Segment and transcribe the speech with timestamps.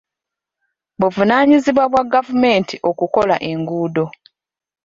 [0.99, 4.05] Buvunaanyizibwa bwa gavumenti okukola enguudo.